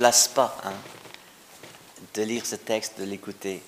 lasse 0.00 0.28
pas 0.28 0.56
hein, 0.62 0.74
de 2.14 2.22
lire 2.22 2.46
ce 2.46 2.54
texte, 2.54 3.00
de 3.00 3.04
l'écouter, 3.04 3.60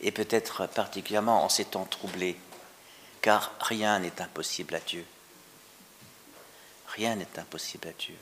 et 0.00 0.12
peut-être 0.12 0.66
particulièrement 0.66 1.44
en 1.44 1.48
ces 1.48 1.64
temps 1.64 1.84
troublés, 1.84 2.38
car 3.20 3.52
rien 3.60 3.98
n'est 3.98 4.22
impossible 4.22 4.76
à 4.76 4.80
Dieu. 4.80 5.04
Rien 6.94 7.16
n'est 7.16 7.38
impossible 7.38 7.88
à 7.88 7.92
Dieu. 7.92 8.16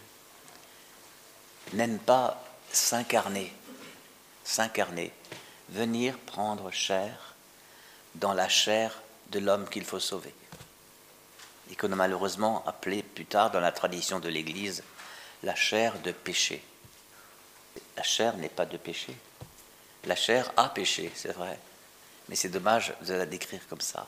N'aime 1.74 1.98
pas 1.98 2.42
s'incarner, 2.72 3.52
s'incarner, 4.42 5.12
venir 5.68 6.18
prendre 6.18 6.70
chair 6.70 7.34
dans 8.14 8.32
la 8.32 8.48
chair 8.48 9.02
de 9.30 9.40
l'homme 9.40 9.68
qu'il 9.68 9.84
faut 9.84 10.00
sauver. 10.00 10.34
Et 11.70 11.76
qu'on 11.76 11.92
a 11.92 11.96
malheureusement 11.96 12.64
appelé 12.66 13.02
plus 13.02 13.26
tard 13.26 13.50
dans 13.50 13.60
la 13.60 13.72
tradition 13.72 14.20
de 14.20 14.28
l'Église 14.30 14.82
la 15.42 15.54
chair 15.54 15.98
de 16.00 16.12
péché. 16.12 16.64
La 17.98 18.04
chair 18.04 18.36
n'est 18.36 18.48
pas 18.48 18.64
de 18.64 18.76
péché. 18.76 19.12
La 20.04 20.14
chair 20.14 20.52
a 20.56 20.68
péché, 20.68 21.10
c'est 21.16 21.32
vrai. 21.32 21.58
Mais 22.28 22.36
c'est 22.36 22.48
dommage 22.48 22.94
de 23.00 23.12
la 23.12 23.26
décrire 23.26 23.66
comme 23.68 23.80
ça. 23.80 24.06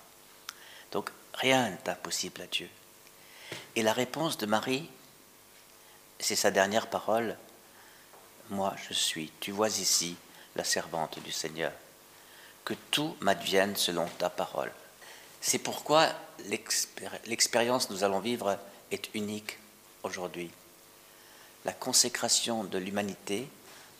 Donc 0.93 1.11
rien 1.35 1.71
n'est 1.71 1.89
impossible 1.91 2.41
à 2.41 2.47
Dieu. 2.47 2.69
Et 3.75 3.83
la 3.83 3.93
réponse 3.93 4.39
de 4.39 4.47
Marie, 4.47 4.89
c'est 6.21 6.37
sa 6.37 6.53
dernière 6.53 6.87
parole. 6.87 7.37
Moi 8.51 8.77
je 8.89 8.95
suis, 8.95 9.33
tu 9.41 9.51
vois 9.51 9.71
ici, 9.71 10.17
la 10.55 10.63
servante 10.63 11.19
du 11.25 11.33
Seigneur. 11.33 11.73
Que 12.65 12.75
tout 12.93 13.17
m'advienne 13.19 13.75
selon 13.75 14.07
ta 14.19 14.31
parole. 14.31 14.71
C'est 15.41 15.59
pourquoi 15.59 16.07
l'expérience 17.27 17.87
que 17.87 17.93
nous 17.93 18.05
allons 18.05 18.21
vivre 18.21 18.57
est 18.93 19.13
unique 19.15 19.59
aujourd'hui. 20.05 20.49
La 21.65 21.73
consécration 21.73 22.63
de 22.63 22.79
l'humanité 22.79 23.49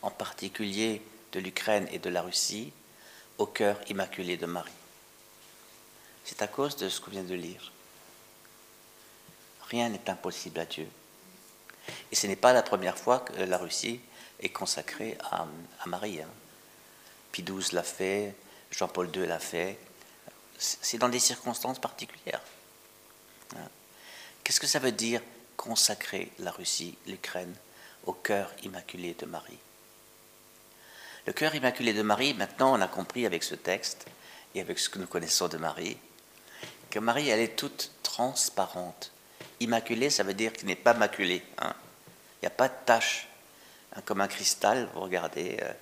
en 0.03 0.11
particulier 0.11 1.03
de 1.33 1.41
l'Ukraine 1.41 1.89
et 1.93 1.99
de 1.99 2.11
la 2.11 2.23
Russie, 2.23 2.73
au 3.39 3.47
cœur 3.47 3.81
immaculé 3.89 4.37
de 4.37 4.47
Marie. 4.47 4.71
C'est 6.25 6.43
à 6.43 6.47
cause 6.47 6.77
de 6.77 6.89
ce 6.89 7.01
qu'on 7.01 7.11
vient 7.11 7.25
de 7.25 7.35
lire. 7.35 7.73
Rien 9.69 9.89
n'est 9.89 10.11
impossible 10.11 10.61
à 10.61 10.67
Dieu. 10.67 10.89
Et 12.13 12.15
ce 12.15 12.27
n'est 12.27 12.37
pas 12.37 12.53
la 12.53 12.63
première 12.63 12.99
fois 12.99 13.21
que 13.21 13.33
la 13.43 13.59
Russie 13.59 14.01
est 14.41 14.51
consacrée 14.51 15.17
à, 15.31 15.47
Marie. 15.87 16.21
Hein. 16.21 16.29
Pie 17.33 17.43
XII 17.43 17.75
l'a 17.75 17.83
fait, 17.83 18.35
Jean-Paul 18.71 19.11
II 19.15 19.27
l'a 19.27 19.39
fait. 19.39 19.79
C'est 20.59 20.99
dans 20.99 21.09
des 21.09 21.19
circonstances 21.19 21.79
particulières. 21.79 22.43
Hein. 23.57 23.69
Qu'est-ce 24.45 24.61
que 24.61 24.67
ça 24.67 24.79
veut 24.79 24.93
dire 24.93 25.23
consacrer 25.57 26.31
la 26.39 26.51
Russie, 26.51 26.97
l'Ukraine, 27.07 27.55
au 28.05 28.13
cœur 28.13 28.53
immaculé 28.63 29.15
de 29.15 29.27
Marie? 29.27 29.59
Le 31.31 31.35
cœur 31.35 31.55
immaculé 31.55 31.93
de 31.93 32.03
Marie, 32.03 32.35
maintenant 32.35 32.77
on 32.77 32.81
a 32.81 32.89
compris 32.89 33.25
avec 33.25 33.45
ce 33.45 33.55
texte 33.55 34.05
et 34.57 34.61
avec 34.61 34.81
ce 34.81 34.89
que 34.89 34.99
nous 34.99 35.07
connaissons 35.07 35.47
de 35.47 35.59
Marie, 35.59 35.97
que 36.91 36.99
Marie, 36.99 37.29
elle 37.29 37.39
est 37.39 37.55
toute 37.55 37.93
transparente. 38.03 39.13
Immaculée, 39.61 40.11
ça 40.11 40.25
veut 40.25 40.35
dire 40.35 40.53
qu'il 40.53 40.67
n'est 40.67 40.75
pas 40.75 40.93
maculé. 40.93 41.45
Hein. 41.59 41.73
Il 42.35 42.47
n'y 42.47 42.49
a 42.49 42.51
pas 42.51 42.67
de 42.67 42.75
tache. 42.85 43.29
Hein, 43.95 44.01
comme 44.05 44.21
un 44.21 44.27
cristal, 44.27 44.89
vous 44.93 45.03
regardez, 45.03 45.57
euh, 45.63 45.73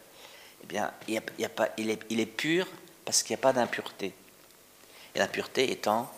eh 0.65 0.67
bien, 0.67 0.93
il, 1.09 1.17
a, 1.17 1.49
pas, 1.49 1.71
il, 1.79 1.89
est, 1.89 2.27
pur 2.27 2.67
parce 3.07 3.23
qu'il 3.23 3.33
n'y 3.35 3.41
a 3.41 3.43
pas 3.43 3.55
d'impureté. 3.55 4.13
Et 5.15 5.19
l'impureté 5.19 5.73
étant 5.73 6.13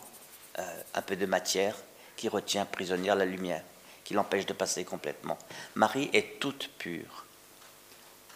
euh, 0.59 0.81
un 0.93 1.01
peu 1.01 1.15
de 1.15 1.25
matière 1.25 1.77
qui 2.17 2.27
retient 2.27 2.65
prisonnière 2.65 3.15
la 3.15 3.23
lumière, 3.23 3.63
qui 4.03 4.13
l'empêche 4.13 4.45
de 4.45 4.51
passer 4.51 4.83
complètement. 4.83 5.37
Marie 5.75 6.09
est 6.11 6.37
toute 6.41 6.69
pure 6.77 7.25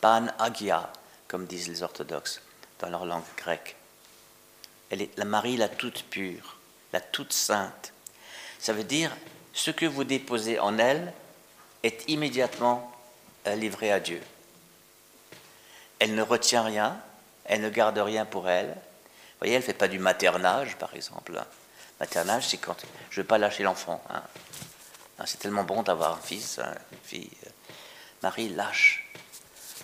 pan 0.06 0.28
agia, 0.38 0.88
comme 1.28 1.48
disent 1.48 1.68
les 1.68 1.82
orthodoxes 1.82 2.40
dans 2.78 2.90
leur 2.90 3.06
langue 3.08 3.24
grecque. 3.38 3.76
Elle 4.92 5.02
est 5.02 5.18
la 5.18 5.26
Marie 5.26 5.58
la 5.58 5.68
toute 5.68 6.04
pure, 6.04 6.58
la 6.94 7.02
toute 7.02 7.34
sainte. 7.34 7.92
Ça 8.60 8.72
veut 8.72 8.84
dire 8.84 9.10
ce 9.52 9.72
que 9.72 9.88
vous 9.88 10.04
déposez 10.04 10.60
en 10.60 10.78
elle 10.78 11.12
est 11.82 12.08
immédiatement 12.08 12.92
euh, 13.48 13.56
livré 13.56 13.92
à 13.92 14.00
Dieu. 14.00 14.22
Elle 15.98 16.14
ne 16.14 16.22
retient 16.22 16.62
rien, 16.62 17.02
elle 17.46 17.62
ne 17.62 17.70
garde 17.72 17.98
rien 17.98 18.26
pour 18.26 18.48
elle. 18.48 18.70
Vous 18.70 19.40
voyez, 19.40 19.56
elle 19.56 19.62
ne 19.62 19.66
fait 19.66 19.74
pas 19.74 19.88
du 19.88 19.98
maternage, 19.98 20.76
par 20.76 20.94
exemple. 20.94 21.44
Maternage, 22.00 22.48
c'est 22.50 22.58
quand 22.58 22.78
je 23.10 23.20
ne 23.20 23.24
veux 23.24 23.28
pas 23.28 23.40
lâcher 23.40 23.64
l'enfant. 23.64 24.04
Hein. 24.12 24.22
C'est 25.26 25.40
tellement 25.40 25.64
bon 25.64 25.82
d'avoir 25.82 26.14
un 26.16 26.22
fils, 26.22 26.60
hein, 26.60 26.76
une 26.92 27.00
fille. 27.00 27.32
Marie 28.22 28.50
lâche 28.50 29.05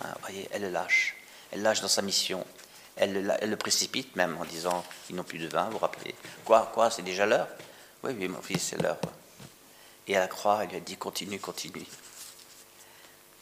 Hein, 0.02 0.08
voyez, 0.22 0.48
elle 0.52 0.62
le 0.62 0.70
lâche. 0.70 1.16
Elle 1.50 1.62
lâche 1.62 1.80
dans 1.80 1.88
sa 1.88 2.02
mission. 2.02 2.44
Elle 2.96 3.38
le, 3.42 3.56
précipite 3.56 4.16
même 4.16 4.36
en 4.38 4.44
disant 4.44 4.84
Ils 5.08 5.16
n'ont 5.16 5.24
plus 5.24 5.38
de 5.38 5.48
vin, 5.48 5.64
vous 5.66 5.72
vous 5.72 5.78
rappelez 5.78 6.14
Quoi 6.44 6.70
Quoi 6.74 6.90
C'est 6.90 7.02
déjà 7.02 7.24
l'heure? 7.24 7.48
Oui, 8.02 8.12
oui, 8.18 8.28
mon 8.28 8.42
fils, 8.42 8.62
c'est 8.62 8.82
l'heure. 8.82 8.98
Et 10.06 10.16
à 10.16 10.20
la 10.20 10.28
croix, 10.28 10.60
elle 10.62 10.70
lui 10.70 10.76
a 10.76 10.80
dit 10.80 10.96
Continue, 10.96 11.38
continue. 11.38 11.86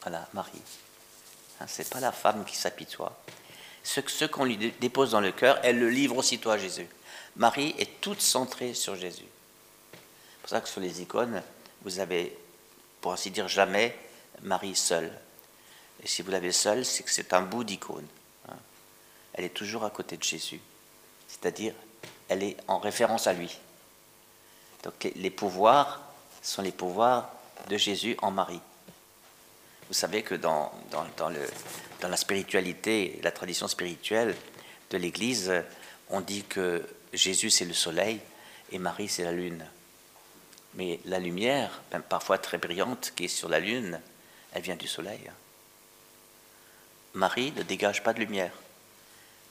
Voilà, 0.02 0.28
Marie. 0.34 0.62
Hein, 1.60 1.66
c'est 1.66 1.88
pas 1.90 2.00
la 2.00 2.12
femme 2.12 2.44
qui 2.44 2.56
s'apitoie. 2.56 3.20
Ce, 3.82 4.00
ce 4.06 4.24
qu'on 4.26 4.44
lui 4.44 4.56
dépose 4.80 5.12
dans 5.12 5.20
le 5.20 5.32
cœur, 5.32 5.58
elle 5.62 5.78
le 5.78 5.88
livre 5.88 6.16
aussitôt 6.16 6.50
à 6.50 6.58
Jésus. 6.58 6.86
Marie 7.36 7.74
est 7.78 8.00
toute 8.00 8.20
centrée 8.20 8.74
sur 8.74 8.94
Jésus. 8.94 9.24
C'est 9.92 10.40
pour 10.42 10.50
ça 10.50 10.60
que 10.60 10.68
sur 10.68 10.80
les 10.80 11.02
icônes, 11.02 11.42
vous 11.82 11.98
avez, 11.98 12.36
pour 13.00 13.12
ainsi 13.12 13.30
dire, 13.30 13.48
jamais 13.48 13.96
Marie 14.42 14.76
seule. 14.76 15.12
Et 16.02 16.08
si 16.08 16.22
vous 16.22 16.30
l'avez 16.30 16.52
seule, 16.52 16.84
c'est 16.84 17.02
que 17.02 17.10
c'est 17.10 17.32
un 17.32 17.42
bout 17.42 17.64
d'icône. 17.64 18.06
Hein. 18.48 18.56
Elle 19.34 19.44
est 19.44 19.54
toujours 19.54 19.84
à 19.84 19.90
côté 19.90 20.16
de 20.16 20.22
Jésus. 20.22 20.60
C'est-à-dire, 21.28 21.74
elle 22.28 22.42
est 22.42 22.56
en 22.68 22.78
référence 22.78 23.26
à 23.26 23.32
lui. 23.32 23.58
Donc 24.82 24.94
les, 25.14 25.30
pouvoirs 25.30 26.00
sont 26.42 26.62
les 26.62 26.72
pouvoirs 26.72 27.30
de 27.68 27.76
Jésus 27.76 28.16
en 28.22 28.30
Marie. 28.30 28.60
Vous 29.88 29.94
savez 29.94 30.22
que 30.22 30.34
dans, 30.34 30.72
dans, 30.90 31.28
le, 31.28 31.40
dans 32.00 32.08
la 32.08 32.16
spiritualité, 32.16 33.20
la 33.22 33.30
tradition 33.30 33.68
spirituelle 33.68 34.34
de 34.90 34.96
l'Église, 34.96 35.52
on 36.08 36.20
dit 36.20 36.44
que 36.44 36.86
Jésus 37.12 37.50
c'est 37.50 37.64
le 37.64 37.74
soleil 37.74 38.20
et 38.72 38.78
Marie 38.78 39.08
c'est 39.08 39.24
la 39.24 39.32
lune. 39.32 39.66
Mais 40.74 41.00
la 41.04 41.18
lumière, 41.18 41.82
parfois 42.08 42.38
très 42.38 42.58
brillante, 42.58 43.12
qui 43.16 43.24
est 43.24 43.28
sur 43.28 43.48
la 43.48 43.58
lune, 43.58 44.00
elle 44.52 44.62
vient 44.62 44.76
du 44.76 44.86
soleil. 44.86 45.30
Marie 47.14 47.52
ne 47.52 47.62
dégage 47.62 48.02
pas 48.02 48.12
de 48.12 48.20
lumière. 48.20 48.52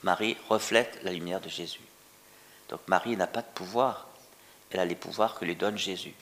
Marie 0.02 0.36
reflète 0.48 0.98
la 1.02 1.12
lumière 1.12 1.40
de 1.40 1.48
Jésus. 1.48 1.80
Donc 2.68 2.80
Marie 2.86 3.16
n'a 3.16 3.26
pas 3.26 3.42
de 3.42 3.46
pouvoir, 3.54 4.06
elle 4.70 4.80
a 4.80 4.84
les 4.84 4.94
pouvoirs 4.94 5.38
que 5.38 5.44
lui 5.44 5.56
donne 5.56 5.76
Jésus. 5.76 6.14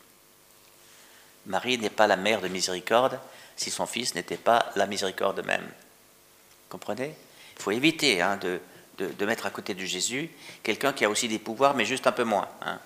Marie 1.46 1.78
n'est 1.78 1.90
pas 1.90 2.06
la 2.06 2.16
mère 2.16 2.40
de 2.40 2.48
miséricorde 2.48 3.18
si 3.56 3.70
son 3.70 3.86
fils 3.86 4.14
n'était 4.14 4.36
pas 4.36 4.70
la 4.76 4.86
miséricorde 4.86 5.44
même. 5.44 5.68
Comprenez? 6.68 7.14
Il 7.56 7.62
faut 7.62 7.70
éviter 7.70 8.20
hein, 8.20 8.38
de, 8.38 9.24
mettre 9.24 9.46
à 9.46 9.50
côté 9.50 9.74
de 9.74 9.84
Jésus 9.84 10.30
quelqu'un 10.62 10.92
qui 10.92 11.04
a 11.04 11.10
aussi 11.10 11.28
des 11.28 11.38
pouvoirs, 11.38 11.74
mais 11.74 11.84
juste 11.84 12.06
un 12.06 12.12
peu 12.12 12.24
moins. 12.24 12.48
Hein. 12.62 12.78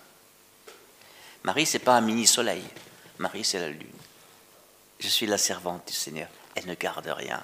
Marie, 1.42 1.66
c'est 1.66 1.80
pas 1.80 1.96
un 1.96 2.00
mini-soleil. 2.00 2.62
Marie, 3.18 3.44
c'est 3.44 3.58
la 3.58 3.68
lune. 3.68 3.86
Je 5.00 5.08
suis 5.08 5.26
la 5.26 5.38
servante 5.38 5.88
du 5.88 5.92
Seigneur. 5.92 6.28
Elle 6.54 6.66
ne 6.66 6.74
garde 6.74 7.06
rien. 7.06 7.42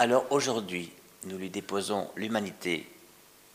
Alors 0.00 0.24
aujourd'hui, 0.30 0.90
nous 1.24 1.36
lui 1.36 1.50
déposons 1.50 2.10
l'humanité 2.16 2.90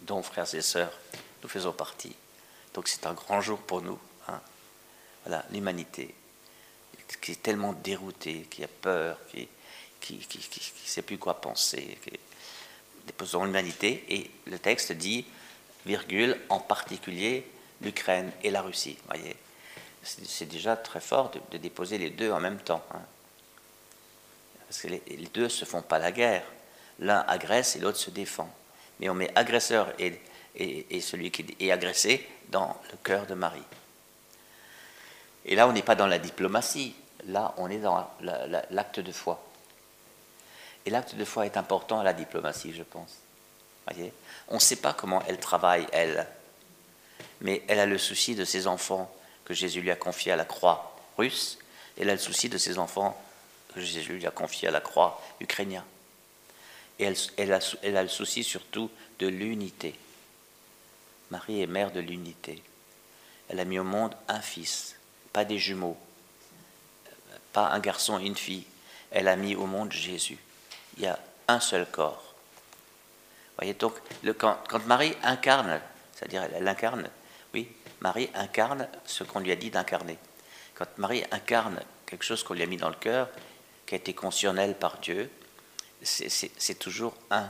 dont, 0.02 0.22
frères 0.22 0.54
et 0.54 0.62
sœurs, 0.62 0.94
nous 1.42 1.50
faisons 1.50 1.74
partie. 1.74 2.16
Donc 2.76 2.88
c'est 2.88 3.08
un 3.08 3.14
grand 3.14 3.42
jour 3.42 3.58
pour 3.58 3.82
nous. 3.82 3.98
Hein. 4.28 4.40
Voilà, 5.26 5.44
l'humanité 5.52 6.14
qui 7.20 7.32
est 7.32 7.42
tellement 7.42 7.74
déroutée, 7.74 8.46
qui 8.52 8.64
a 8.64 8.68
peur, 8.68 9.18
qui 9.32 9.50
qui, 10.00 10.20
sait 10.86 11.02
plus 11.02 11.18
quoi 11.18 11.42
penser. 11.42 11.98
Déposons 13.08 13.46
l'humanité 13.46 14.06
et 14.10 14.30
le 14.46 14.60
texte 14.60 14.92
dit, 14.92 15.26
virgule, 15.88 16.40
en 16.50 16.60
particulier 16.60 17.48
l'Ukraine 17.82 18.32
et 18.44 18.52
la 18.52 18.62
Russie. 18.62 19.00
Voyez, 19.08 19.36
c'est 20.04 20.46
déjà 20.46 20.78
très 20.78 21.02
fort 21.02 21.32
de, 21.52 21.58
déposer 21.58 21.98
les 21.98 22.12
deux 22.12 22.32
en 22.32 22.40
même 22.40 22.60
temps. 22.60 22.86
Hein. 22.94 23.02
Parce 24.76 24.94
que 24.94 25.00
les, 25.08 25.28
deux 25.34 25.44
ne 25.44 25.50
se 25.50 25.64
font 25.64 25.82
pas 25.82 26.00
la 26.00 26.12
guerre. 26.12 26.44
L'un 27.00 27.24
agresse 27.30 27.78
et 27.78 27.80
l'autre 27.80 27.98
se 27.98 28.10
défend. 28.10 28.50
Mais 29.00 29.08
on 29.08 29.14
met 29.14 29.32
agresseur 29.34 29.94
et, 30.00 30.20
celui 31.00 31.32
qui 31.32 31.56
est 31.62 31.72
agressé 31.72 32.28
dans 32.50 32.76
le 32.92 32.98
cœur 33.02 33.26
de 33.26 33.36
Marie. 33.36 33.64
Et 35.46 35.56
là, 35.56 35.70
on 35.70 35.72
n'est 35.72 35.82
pas 35.82 35.96
dans 35.96 36.08
la 36.08 36.20
diplomatie. 36.20 36.94
Là, 37.28 37.54
on 37.56 37.70
est 37.70 37.78
dans 37.78 38.06
l'acte 38.70 39.00
de 39.00 39.12
foi. 39.14 39.42
Et 40.86 40.90
l'acte 40.90 41.16
de 41.16 41.24
foi 41.24 41.46
est 41.46 41.56
important 41.56 42.02
à 42.02 42.04
la 42.04 42.14
diplomatie, 42.14 42.74
je 42.76 42.84
pense. 42.84 43.16
Voyez? 43.90 44.12
On 44.50 44.56
ne 44.56 44.60
sait 44.60 44.76
pas 44.76 44.92
comment 44.92 45.24
elle 45.26 45.40
travaille, 45.40 45.88
elle. 45.94 46.28
Mais 47.40 47.64
elle 47.70 47.80
a 47.80 47.86
le 47.86 47.98
souci 47.98 48.36
de 48.36 48.44
ses 48.44 48.68
enfants 48.68 49.10
que 49.46 49.54
Jésus 49.54 49.80
lui 49.80 49.92
a 49.92 49.96
confiés 49.96 50.34
à 50.34 50.36
la 50.36 50.46
croix 50.46 50.98
russe. 51.18 51.60
Elle 51.98 52.10
a 52.10 52.14
le 52.14 52.20
souci 52.20 52.50
de 52.50 52.58
ses 52.58 52.78
enfants 52.78 53.18
que 53.76 53.82
Jésus 53.82 54.14
lui 54.14 54.26
a 54.26 54.32
confié 54.32 54.70
à 54.70 54.72
la 54.72 54.82
croix 54.82 55.22
ukrainien. 55.40 55.84
Et 56.98 57.04
elle, 57.38 57.54
a, 57.54 57.60
elle 57.84 57.94
le 57.94 58.08
souci 58.08 58.44
surtout 58.44 58.90
de 59.20 59.28
l'unité. 59.28 59.94
Marie 61.30 61.62
est 61.62 61.68
mère 61.68 61.92
de 61.92 62.00
l'unité. 62.00 62.64
Elle 63.50 63.60
a 63.60 63.66
mis 63.66 63.78
au 63.78 63.84
monde 63.84 64.16
un 64.28 64.40
fils, 64.40 64.96
pas 65.34 65.44
des 65.44 65.60
jumeaux, 65.60 65.98
pas 67.52 67.70
un 67.70 67.80
garçon 67.80 68.20
et 68.20 68.26
une 68.26 68.38
fille. 68.38 68.66
Elle 69.12 69.28
a 69.28 69.36
mis 69.36 69.56
au 69.56 69.66
monde 69.66 69.92
Jésus. 69.92 70.38
Il 70.98 71.04
y 71.04 71.08
a 71.08 71.20
un 71.48 71.60
seul 71.60 71.86
corps. 71.86 72.34
Voyez 73.58 73.74
donc, 73.74 73.94
quand, 74.38 74.86
Marie 74.86 75.16
incarne, 75.24 75.80
c'est-à-dire 76.14 76.44
elle, 76.54 76.68
incarne, 76.68 77.10
oui, 77.54 77.70
Marie 78.02 78.30
incarne 78.36 78.88
ce 79.06 79.24
qu'on 79.24 79.40
lui 79.40 79.52
a 79.52 79.56
dit 79.56 79.70
d'incarner. 79.70 80.18
Quand 80.74 80.98
Marie 80.98 81.24
incarne 81.32 81.80
quelque 82.06 82.24
chose 82.24 82.44
qu'on 82.44 82.54
lui 82.54 82.64
a 82.64 82.68
mis 82.68 82.78
dans 82.78 82.90
le 82.90 82.96
cœur, 82.96 83.30
qui 83.86 83.96
a 83.96 83.98
été 83.98 84.16
elle 84.58 84.76
par 84.76 85.00
Dieu, 85.00 85.30
c'est 86.04 86.80
toujours 86.80 87.16
un. 87.30 87.50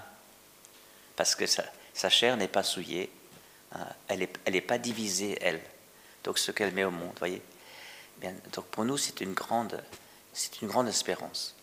Parce 1.15 1.35
que 1.35 1.45
sa, 1.45 2.09
chair 2.09 2.37
n'est 2.37 2.47
pas 2.47 2.63
souillée, 2.63 3.09
hein, 3.73 3.85
elle 4.07 4.27
n'est 4.47 4.61
pas 4.61 4.77
divisée, 4.77 5.37
elle. 5.41 5.61
Donc 6.23 6.39
ce 6.39 6.51
qu'elle 6.51 6.73
met 6.73 6.83
au 6.83 6.91
monde, 6.91 7.13
voyez. 7.19 7.41
Donc 8.53 8.65
pour 8.65 8.85
nous, 8.85 8.97
c'est 8.97 9.21
une 9.21 9.33
grande, 9.33 9.81
une 10.61 10.67
grande 10.67 10.87
espérance 10.87 11.55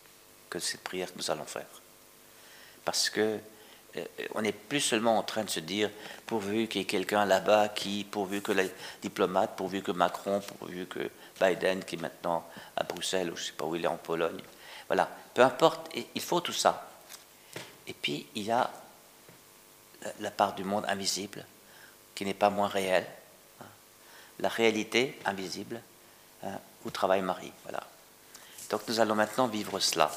que 0.49 0.59
cette 0.59 0.81
prière 0.81 1.11
que 1.11 1.17
nous 1.17 1.31
allons 1.31 1.45
faire. 1.45 1.67
Parce 2.85 3.09
que 3.09 3.39
euh, 3.97 4.05
on 4.33 4.41
n'est 4.41 4.51
plus 4.51 4.81
seulement 4.81 5.17
en 5.17 5.23
train 5.23 5.43
de 5.43 5.49
se 5.49 5.59
dire 5.59 5.89
pourvu 6.25 6.67
qu'il 6.67 6.81
y 6.81 6.83
ait 6.83 6.87
quelqu'un 6.87 7.25
là-bas 7.25 7.69
qui, 7.69 8.03
pourvu 8.03 8.41
que 8.41 8.51
les 8.51 8.71
diplomates, 9.01 9.55
pourvu 9.55 9.81
que 9.81 9.91
Macron, 9.91 10.41
pourvu 10.41 10.85
que 10.87 11.09
Biden 11.41 11.83
qui 11.83 11.95
est 11.95 12.01
maintenant 12.01 12.47
à 12.75 12.83
Bruxelles 12.83 13.31
ou 13.31 13.35
je 13.35 13.41
ne 13.41 13.45
sais 13.47 13.53
pas 13.53 13.65
où 13.65 13.75
il 13.75 13.83
est 13.83 13.87
en 13.87 13.97
Pologne. 13.97 14.41
Voilà, 14.87 15.09
peu 15.33 15.41
importe, 15.41 15.89
il 16.15 16.21
faut 16.21 16.41
tout 16.41 16.53
ça. 16.53 16.89
Et 17.87 17.93
puis 17.93 18.27
il 18.35 18.43
y 18.43 18.51
a 18.51 18.69
la 20.19 20.31
part 20.31 20.53
du 20.53 20.63
monde 20.63 20.85
invisible 20.87 21.45
qui 22.15 22.25
n'est 22.25 22.33
pas 22.33 22.49
moins 22.49 22.67
réelle. 22.67 23.07
Hein. 23.61 23.65
La 24.39 24.49
réalité 24.49 25.19
invisible 25.25 25.81
hein, 26.43 26.59
où 26.85 26.91
travaille 26.91 27.21
Marie. 27.21 27.51
Voilà. 27.63 27.83
Donc 28.69 28.81
nous 28.87 28.99
allons 28.99 29.15
maintenant 29.15 29.47
vivre 29.47 29.79
cela. 29.79 30.11